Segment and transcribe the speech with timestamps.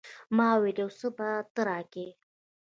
[0.35, 2.07] ما وويل يو څه به ته راکې.